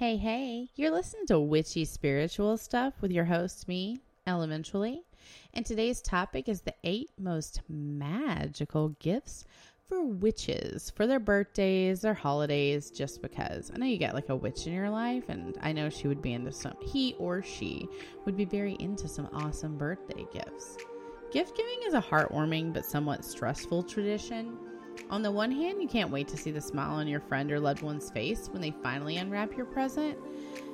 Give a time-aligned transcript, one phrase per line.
[0.00, 5.02] Hey, hey, you're listening to Witchy Spiritual Stuff with your host, me, Elementally.
[5.52, 9.44] And today's topic is the eight most magical gifts
[9.90, 13.70] for witches for their birthdays, their holidays, just because.
[13.74, 16.22] I know you got like a witch in your life, and I know she would
[16.22, 17.86] be into some, he or she
[18.24, 20.78] would be very into some awesome birthday gifts.
[21.30, 24.56] Gift giving is a heartwarming but somewhat stressful tradition.
[25.10, 27.58] On the one hand, you can't wait to see the smile on your friend or
[27.58, 30.16] loved one's face when they finally unwrap your present.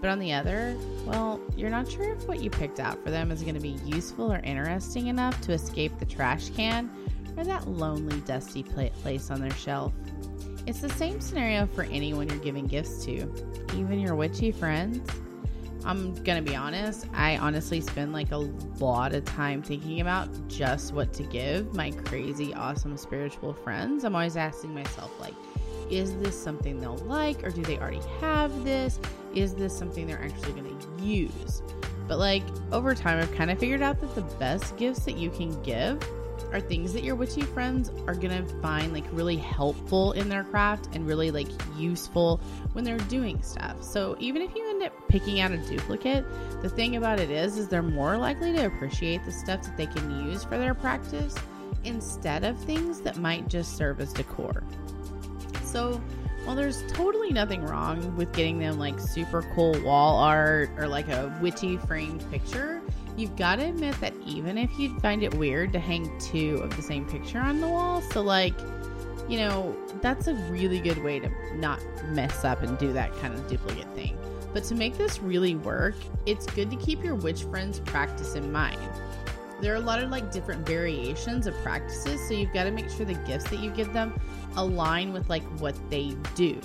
[0.00, 0.76] But on the other,
[1.06, 3.78] well, you're not sure if what you picked out for them is going to be
[3.84, 6.90] useful or interesting enough to escape the trash can
[7.36, 9.92] or that lonely, dusty place on their shelf.
[10.66, 13.32] It's the same scenario for anyone you're giving gifts to,
[13.74, 15.00] even your witchy friends.
[15.84, 20.92] I'm gonna be honest, I honestly spend like a lot of time thinking about just
[20.92, 24.04] what to give my crazy, awesome spiritual friends.
[24.04, 25.34] I'm always asking myself, like,
[25.90, 29.00] is this something they'll like, or do they already have this?
[29.34, 31.62] Is this something they're actually gonna use?
[32.06, 32.42] But like
[32.72, 36.02] over time, I've kind of figured out that the best gifts that you can give
[36.52, 40.88] are things that your witchy friends are gonna find like really helpful in their craft
[40.92, 42.40] and really like useful
[42.72, 43.82] when they're doing stuff.
[43.82, 46.24] So even if you end up picking out a duplicate,
[46.62, 49.86] the thing about it is is they're more likely to appreciate the stuff that they
[49.86, 51.34] can use for their practice
[51.84, 54.62] instead of things that might just serve as decor.
[55.64, 56.00] So
[56.44, 61.08] while there's totally nothing wrong with getting them like super cool wall art or like
[61.08, 62.77] a witchy framed picture,
[63.20, 66.74] you've got to admit that even if you'd find it weird to hang two of
[66.76, 68.54] the same picture on the wall, so like,
[69.28, 71.80] you know, that's a really good way to not
[72.10, 74.16] mess up and do that kind of duplicate thing.
[74.54, 75.94] But to make this really work,
[76.26, 78.78] it's good to keep your witch friends' practice in mind.
[79.60, 82.88] There are a lot of like different variations of practices, so you've got to make
[82.90, 84.18] sure the gifts that you give them
[84.56, 86.60] align with like what they do.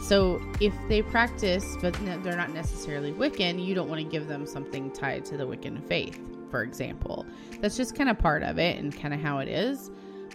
[0.00, 4.46] So if they practice, but they're not necessarily Wiccan, you don't want to give them
[4.46, 6.20] something tied to the Wiccan faith,
[6.50, 7.26] for example.
[7.60, 9.90] That's just kind of part of it and kind of how it is.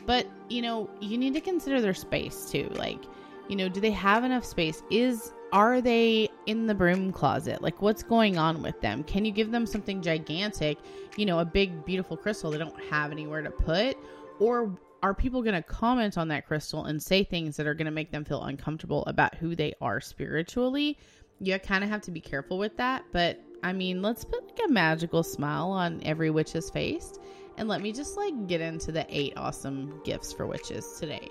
[0.06, 2.70] But, you know, you need to consider their space too.
[2.76, 3.00] Like,
[3.48, 4.84] you know, do they have enough space?
[4.92, 7.62] Is are they in the broom closet?
[7.62, 9.04] Like what's going on with them?
[9.04, 10.80] Can you give them something gigantic,
[11.16, 13.96] you know, a big beautiful crystal they don't have anywhere to put
[14.40, 17.86] or are people going to comment on that crystal and say things that are going
[17.86, 20.98] to make them feel uncomfortable about who they are spiritually?
[21.40, 23.04] You kind of have to be careful with that.
[23.12, 27.14] But I mean, let's put like a magical smile on every witch's face.
[27.58, 31.30] And let me just like get into the eight awesome gifts for witches today.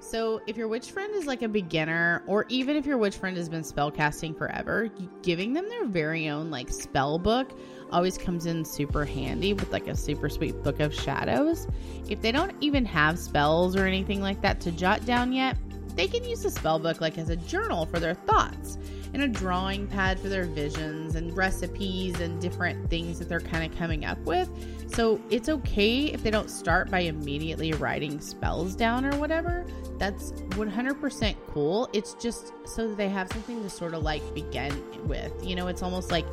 [0.00, 3.36] So, if your witch friend is like a beginner, or even if your witch friend
[3.36, 4.88] has been spellcasting forever,
[5.22, 7.50] giving them their very own like spell book
[7.90, 11.66] always comes in super handy with like a super sweet book of shadows.
[12.08, 15.56] If they don't even have spells or anything like that to jot down yet,
[15.94, 18.78] they can use the spell book like as a journal for their thoughts
[19.12, 23.70] and a drawing pad for their visions and recipes and different things that they're kind
[23.70, 24.48] of coming up with.
[24.94, 29.66] So it's okay if they don't start by immediately writing spells down or whatever.
[29.98, 31.88] That's 100% cool.
[31.92, 34.72] It's just so that they have something to sort of like begin
[35.06, 35.32] with.
[35.44, 36.26] You know, it's almost like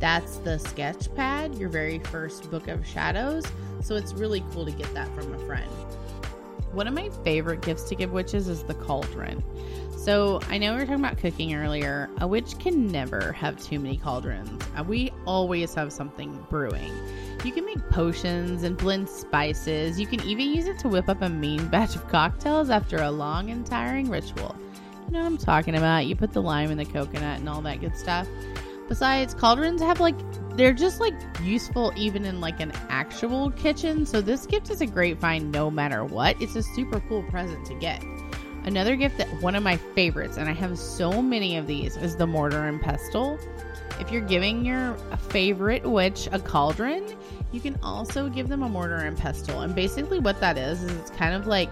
[0.00, 3.44] that's the sketch pad, your very first book of shadows.
[3.82, 5.70] So it's really cool to get that from a friend.
[6.74, 9.44] One of my favorite gifts to give witches is the cauldron.
[9.96, 12.10] So I know we were talking about cooking earlier.
[12.20, 14.60] A witch can never have too many cauldrons.
[14.76, 16.92] Uh, we always have something brewing.
[17.44, 20.00] You can make potions and blend spices.
[20.00, 23.10] You can even use it to whip up a mean batch of cocktails after a
[23.10, 24.56] long and tiring ritual.
[25.06, 26.06] You know what I'm talking about?
[26.06, 28.26] You put the lime in the coconut and all that good stuff.
[28.88, 30.16] Besides, cauldrons have like
[30.56, 34.06] they're just like useful even in like an actual kitchen.
[34.06, 36.40] So this gift is a great find no matter what.
[36.40, 38.04] It's a super cool present to get.
[38.64, 42.16] Another gift that one of my favorites, and I have so many of these, is
[42.16, 43.38] the mortar and pestle.
[44.00, 44.94] If you're giving your
[45.28, 47.16] favorite witch a cauldron,
[47.52, 49.60] you can also give them a mortar and pestle.
[49.60, 51.70] And basically, what that is, is it's kind of like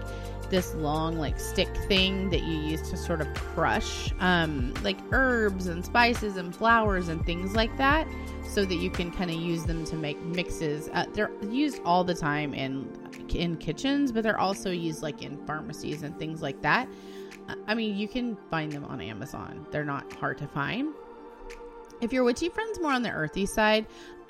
[0.49, 5.67] this long, like stick thing that you use to sort of crush, um, like herbs
[5.67, 8.07] and spices and flowers and things like that,
[8.47, 10.89] so that you can kind of use them to make mixes.
[10.93, 12.87] Uh, they're used all the time in
[13.29, 16.87] in kitchens, but they're also used like in pharmacies and things like that.
[17.67, 19.65] I mean, you can find them on Amazon.
[19.71, 20.93] They're not hard to find.
[22.03, 23.85] If your witchy friend's more on the earthy side,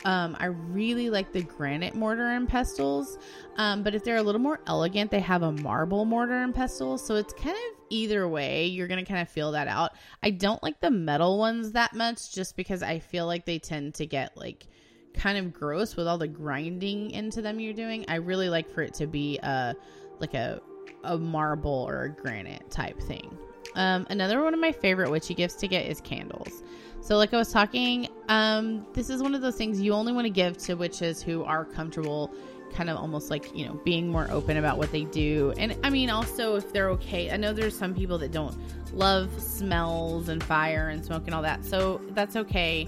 [0.06, 3.18] um, I really like the granite mortar and pestles.
[3.58, 7.00] Um, but if they're a little more elegant, they have a marble mortar and pestle.
[7.00, 8.68] So it's kind of either way.
[8.68, 9.94] You're going to kind of feel that out.
[10.22, 13.96] I don't like the metal ones that much just because I feel like they tend
[13.96, 14.68] to get like
[15.16, 18.06] kind of gross with all the grinding into them you're doing.
[18.08, 19.76] I really like for it to be a
[20.20, 20.62] like a
[21.04, 23.36] a marble or a granite type thing.
[23.76, 26.64] Um, another one of my favorite witchy gifts to get is candles.
[27.04, 30.26] So, like I was talking, um, this is one of those things you only want
[30.26, 32.34] to give to witches who are comfortable,
[32.74, 35.54] kind of almost like, you know, being more open about what they do.
[35.58, 38.56] And I mean, also, if they're okay, I know there's some people that don't
[38.94, 41.66] love smells and fire and smoke and all that.
[41.66, 42.88] So, that's okay.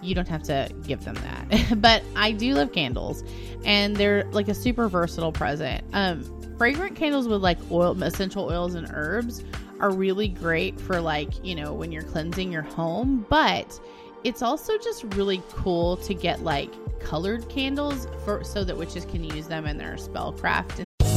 [0.00, 1.76] You don't have to give them that.
[1.82, 3.22] but I do love candles,
[3.66, 5.84] and they're like a super versatile present.
[5.92, 6.24] Um,
[6.56, 9.44] fragrant candles with like oil, essential oils, and herbs
[9.80, 13.80] are really great for like, you know, when you're cleansing your home, but
[14.24, 19.24] it's also just really cool to get like colored candles for so that witches can
[19.24, 20.84] use them in their spellcraft.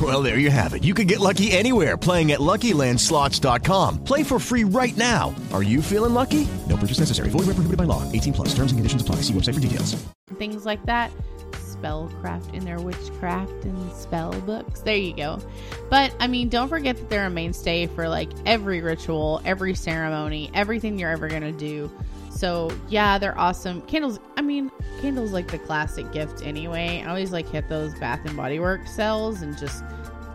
[0.00, 0.84] Well, there you have it.
[0.84, 4.04] You can get lucky anywhere playing at LuckyLandSlots.com.
[4.04, 5.34] Play for free right now.
[5.54, 6.46] Are you feeling lucky?
[6.68, 7.30] No purchase necessary.
[7.30, 8.02] Void where prohibited by law.
[8.12, 8.48] 18 plus.
[8.48, 9.16] Terms and conditions apply.
[9.16, 9.96] See website for details.
[10.36, 11.10] Things like that.
[11.52, 14.80] Spellcraft in their witchcraft and spell books.
[14.80, 15.38] There you go.
[15.88, 20.50] But I mean, don't forget that they're a mainstay for like every ritual, every ceremony,
[20.52, 21.90] everything you're ever gonna do.
[22.36, 23.80] So yeah, they're awesome.
[23.82, 24.20] Candles.
[24.36, 27.02] I mean, candles like the classic gift anyway.
[27.04, 29.82] I always like hit those Bath and Body Works sales and just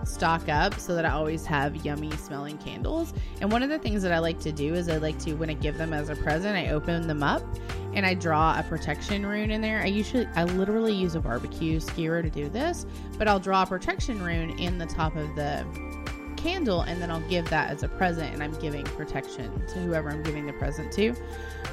[0.04, 3.14] stock up so that I always have yummy smelling candles.
[3.40, 5.52] And one of the things that I like to do is I like to when
[5.52, 7.44] I give them as a present, I open them up
[7.94, 9.82] and I draw a protection rune in there.
[9.82, 12.88] I usually I literally use a barbecue skewer to do this,
[13.20, 15.66] but I'll draw a protection rune in the top of the
[16.42, 20.10] candle and then I'll give that as a present and I'm giving protection to whoever
[20.10, 21.16] I'm giving the present to.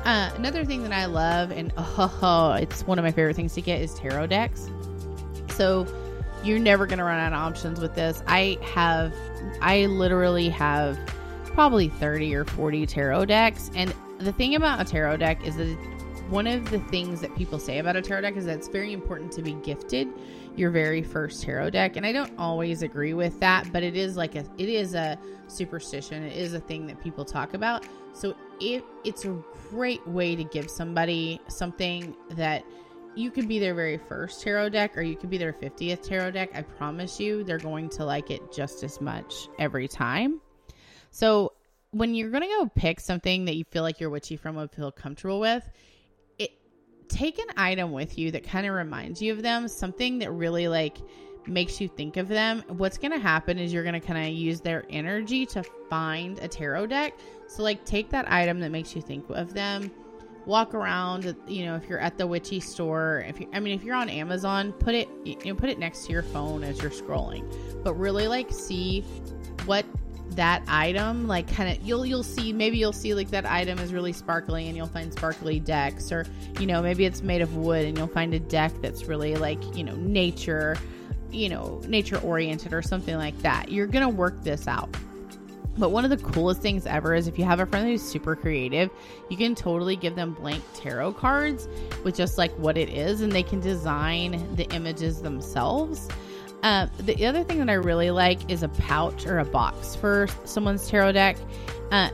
[0.05, 3.63] Uh, another thing that I love and oh, it's one of my favorite things to
[3.63, 4.71] get is tarot decks.
[5.51, 5.87] So
[6.45, 8.23] you're never going to run out of options with this.
[8.27, 9.15] I have
[9.61, 10.99] I literally have
[11.45, 15.77] probably 30 or 40 tarot decks and the thing about a tarot deck is that
[16.31, 18.93] one of the things that people say about a tarot deck is that it's very
[18.93, 20.09] important to be gifted
[20.57, 21.97] your very first tarot deck.
[21.97, 25.19] And i don't always agree with that but it is like a it is a
[25.51, 26.23] superstition.
[26.23, 27.87] It is a thing that people talk about.
[28.13, 32.65] So it it's a great way to give somebody something that
[33.15, 36.33] you could be their very first tarot deck or you could be their 50th tarot
[36.33, 36.51] deck.
[36.55, 40.41] I promise you they're going to like it just as much every time.
[41.11, 41.53] So
[41.91, 44.71] when you're going to go pick something that you feel like your witchy friend would
[44.71, 45.69] feel comfortable with
[47.09, 50.69] take an item with you that kind of reminds you of them, something that really
[50.69, 50.99] like
[51.47, 52.63] makes you think of them.
[52.69, 56.39] What's going to happen is you're going to kind of use their energy to find
[56.41, 57.15] a tarot deck.
[57.47, 59.91] So like take that item that makes you think of them.
[60.47, 63.85] Walk around, you know, if you're at the witchy store, if you I mean if
[63.85, 66.91] you're on Amazon, put it you know, put it next to your phone as you're
[66.91, 67.45] scrolling.
[67.85, 69.03] But really like see
[69.67, 69.85] what
[70.31, 73.93] that item like kind of you'll you'll see maybe you'll see like that item is
[73.93, 76.27] really sparkly and you'll find sparkly decks or
[76.61, 79.63] you know maybe it's made of wood and you'll find a deck that's really like
[79.77, 80.77] you know nature
[81.31, 84.89] you know nature oriented or something like that you're gonna work this out
[85.79, 88.35] but one of the coolest things ever is if you have a friend who's super
[88.35, 88.91] creative,
[89.31, 91.69] you can totally give them blank tarot cards
[92.03, 96.09] with just like what it is, and they can design the images themselves.
[96.63, 100.27] Uh, the other thing that I really like is a pouch or a box for
[100.45, 101.37] someone's tarot deck.
[101.91, 102.11] Uh,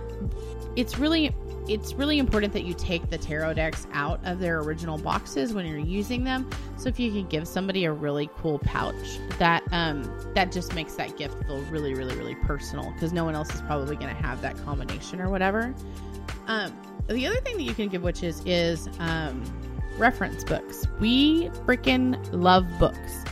[0.76, 1.34] it's really
[1.66, 5.64] it's really important that you take the tarot decks out of their original boxes when
[5.64, 6.48] you're using them.
[6.76, 10.02] So if you can give somebody a really cool pouch, that um,
[10.34, 13.62] that just makes that gift feel really, really, really personal because no one else is
[13.62, 15.74] probably going to have that combination or whatever.
[16.46, 16.76] Um,
[17.08, 19.42] the other thing that you can give witches is um,
[19.96, 20.86] reference books.
[21.00, 23.24] We freaking love books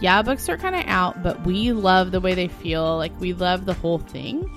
[0.00, 2.96] yeah, books are kind of out, but we love the way they feel.
[2.96, 4.50] Like, we love the whole thing.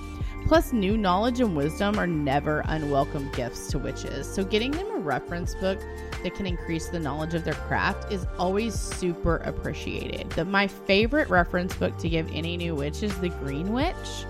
[0.46, 4.32] Plus, new knowledge and wisdom are never unwelcome gifts to witches.
[4.32, 5.78] So, getting them a reference book
[6.22, 10.30] that can increase the knowledge of their craft is always super appreciated.
[10.30, 14.24] The, my favorite reference book to give any new witch is The Green Witch.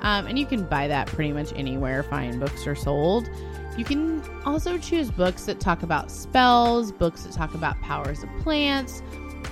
[0.00, 3.28] Um, and you can buy that pretty much anywhere fine books are sold.
[3.76, 8.28] You can also choose books that talk about spells, books that talk about powers of
[8.40, 9.02] plants,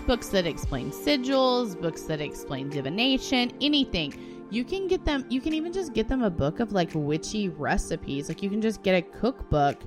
[0.06, 4.46] books that explain sigils, books that explain divination, anything.
[4.50, 7.48] You can get them, you can even just get them a book of like witchy
[7.48, 8.28] recipes.
[8.28, 9.78] Like you can just get a cookbook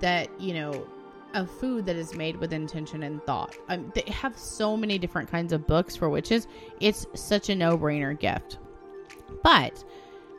[0.00, 0.86] that, you know,
[1.34, 3.56] of food that is made with intention and thought.
[3.68, 6.46] Um, they have so many different kinds of books for witches.
[6.80, 8.58] It's such a no brainer gift.
[9.42, 9.84] But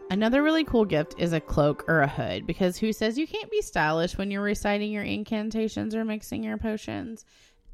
[0.10, 3.52] another really cool gift is a cloak or a hood because who says you can't
[3.52, 7.26] be stylish when you're reciting your incantations or mixing your potions?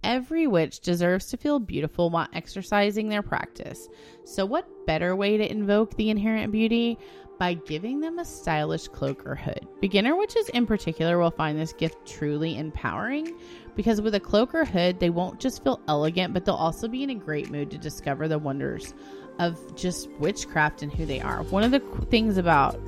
[0.03, 3.87] Every witch deserves to feel beautiful while exercising their practice.
[4.23, 6.97] So, what better way to invoke the inherent beauty?
[7.37, 9.67] By giving them a stylish cloak or hood.
[9.79, 13.35] Beginner witches, in particular, will find this gift truly empowering
[13.75, 17.01] because with a cloak or hood, they won't just feel elegant, but they'll also be
[17.01, 18.93] in a great mood to discover the wonders
[19.39, 21.41] of just witchcraft and who they are.
[21.43, 21.79] One of the
[22.11, 22.79] things about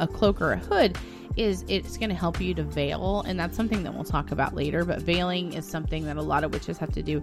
[0.00, 0.98] a cloak or a hood
[1.36, 4.54] is it's going to help you to veil and that's something that we'll talk about
[4.54, 7.22] later but veiling is something that a lot of witches have to do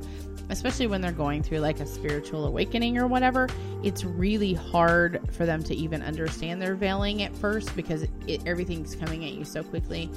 [0.51, 3.48] especially when they're going through like a spiritual awakening or whatever.
[3.84, 8.96] It's really hard for them to even understand their veiling at first because it, everything's
[8.96, 10.10] coming at you so quickly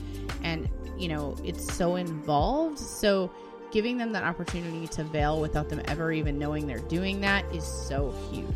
[0.42, 2.78] and you know it's so involved.
[2.78, 3.32] So
[3.70, 7.64] giving them that opportunity to veil without them ever even knowing they're doing that is
[7.64, 8.48] so huge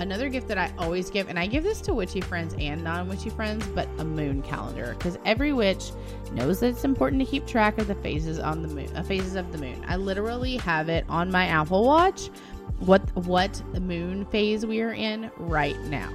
[0.00, 3.06] Another gift that I always give, and I give this to witchy friends and non
[3.06, 5.92] witchy friends, but a moon calendar because every witch
[6.32, 9.34] knows that it's important to keep track of the phases on the moon, uh, phases
[9.34, 9.84] of the moon.
[9.86, 12.30] I literally have it on my Apple Watch
[12.78, 16.10] what what moon phase we are in right now.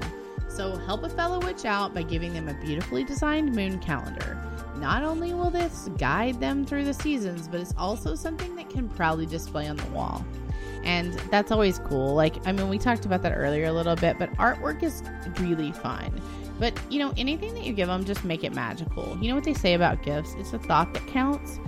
[0.49, 4.41] So help a fellow witch out by giving them a beautifully designed moon calendar.
[4.77, 8.89] Not only will this guide them through the seasons, but it's also something that can
[8.89, 10.25] proudly display on the wall
[10.85, 12.13] and that's always cool.
[12.13, 15.03] Like, I mean, we talked about that earlier a little bit, but artwork is
[15.39, 16.21] really fun.
[16.59, 19.17] But, you know, anything that you give them, just make it magical.
[19.19, 20.35] You know what they say about gifts?
[20.37, 21.59] It's a thought that counts.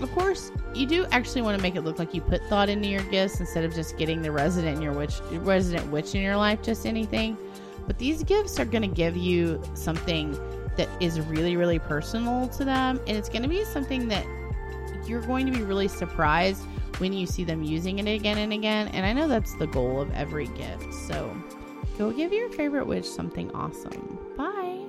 [0.00, 2.88] Of course, you do actually want to make it look like you put thought into
[2.88, 6.36] your gifts instead of just getting the resident in your witch, resident witch in your
[6.36, 7.36] life, just anything.
[7.86, 10.38] But these gifts are going to give you something
[10.76, 14.24] that is really, really personal to them, and it's going to be something that
[15.06, 16.62] you're going to be really surprised
[17.00, 18.88] when you see them using it again and again.
[18.88, 20.92] And I know that's the goal of every gift.
[20.94, 21.34] So
[21.98, 24.18] go give your favorite witch something awesome.
[24.36, 24.79] Bye.